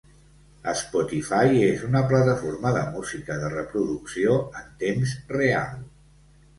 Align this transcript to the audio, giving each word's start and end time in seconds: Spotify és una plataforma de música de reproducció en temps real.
Spotify 0.79 1.41
és 1.65 1.83
una 1.89 2.01
plataforma 2.13 2.73
de 2.79 2.87
música 2.97 3.39
de 3.45 3.55
reproducció 3.55 4.43
en 4.65 4.77
temps 4.85 5.19
real. 5.41 5.83